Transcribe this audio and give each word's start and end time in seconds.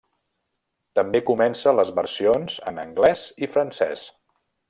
També 0.99 1.21
comença 1.27 1.75
les 1.81 1.91
versions 2.01 2.57
en 2.73 2.81
anglès 2.85 3.23
i 3.45 3.51
francès. 3.59 4.09